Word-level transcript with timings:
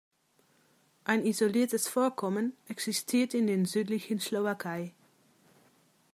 Ein 1.03 1.23
isoliertes 1.27 1.87
Vorkommen 1.87 2.53
existiert 2.67 3.35
in 3.35 3.45
der 3.45 3.63
südlichen 3.67 4.19
Slowakei. 4.19 4.95